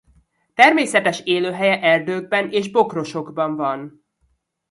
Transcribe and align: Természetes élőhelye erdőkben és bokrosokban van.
Természetes 0.53 1.21
élőhelye 1.23 1.81
erdőkben 1.81 2.51
és 2.51 2.71
bokrosokban 2.71 3.55
van. 3.55 4.05